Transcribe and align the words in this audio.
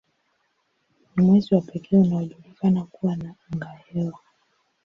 Ni 1.15 1.23
mwezi 1.23 1.55
wa 1.55 1.61
pekee 1.61 1.97
unaojulikana 1.97 2.83
kuwa 2.83 3.15
na 3.15 3.35
angahewa. 3.53 4.19